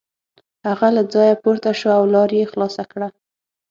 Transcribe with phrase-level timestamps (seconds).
[0.67, 3.07] هغه له ځایه پورته شو او لار یې خلاصه کړه.